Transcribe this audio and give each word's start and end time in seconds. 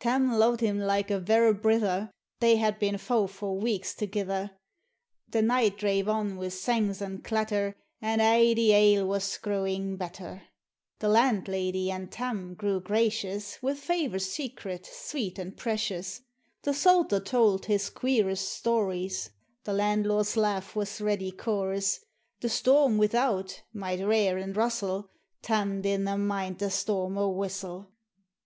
Tarn 0.00 0.32
lo'ed 0.38 0.60
him 0.60 0.78
like 0.78 1.10
a 1.10 1.18
vera 1.18 1.54
brither; 1.54 2.10
They 2.40 2.56
had 2.56 2.78
been 2.78 2.98
fou 2.98 3.26
for 3.26 3.56
weeks 3.58 3.94
thegither. 3.94 4.50
The 5.30 5.40
night 5.40 5.78
drave 5.78 6.10
on 6.10 6.36
wi' 6.36 6.50
sangs 6.50 7.00
and 7.00 7.24
clatter, 7.24 7.74
And 8.02 8.20
aye 8.20 8.52
the 8.52 8.74
ale 8.74 9.06
was 9.08 9.38
growing 9.38 9.96
better; 9.96 10.42
72 10.44 10.44
POEMS 10.44 10.44
OF 10.44 10.60
FANCY. 10.60 10.98
The 10.98 11.08
landlady 11.48 11.90
and 11.90 12.12
Tarn 12.12 12.52
grew 12.54 12.80
gracious, 12.82 13.62
Wi' 13.62 13.72
favors 13.72 14.26
secret, 14.26 14.84
sweet, 14.84 15.38
and 15.38 15.56
precious; 15.56 16.20
The 16.64 16.74
souter 16.74 17.18
tauld 17.20 17.64
his 17.64 17.88
queerest 17.88 18.46
stories; 18.46 19.30
The 19.64 19.72
landlord's 19.72 20.36
laugh 20.36 20.76
was 20.76 21.00
ready 21.00 21.30
chorus; 21.30 22.04
The 22.40 22.50
storm 22.50 22.98
without 22.98 23.62
might 23.72 24.04
rair 24.04 24.36
and 24.36 24.54
rustle, 24.54 25.08
Tarn 25.40 25.80
did 25.80 26.02
na 26.02 26.18
mind 26.18 26.58
the 26.58 26.68
storm 26.68 27.16
a 27.16 27.26
whistle. 27.30 27.88